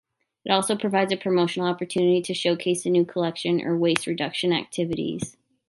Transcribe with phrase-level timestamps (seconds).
[0.43, 5.37] It also provides a promotional opportunity to showcase new collection or waste reduction activities.